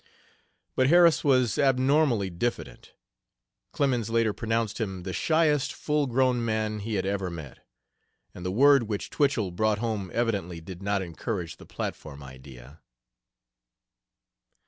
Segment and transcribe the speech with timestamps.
[0.75, 2.95] But Harris was abnormally diffident.
[3.71, 7.59] Clemens later pronounced him "the shyest full grown man" he had ever met,
[8.33, 12.81] and the word which Twichell brought home evidently did not encourage the platform idea.